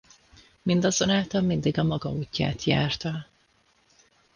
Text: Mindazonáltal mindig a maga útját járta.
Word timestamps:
Mindazonáltal 0.61 1.41
mindig 1.41 1.77
a 1.77 1.83
maga 1.83 2.09
útját 2.09 2.63
járta. 2.63 3.25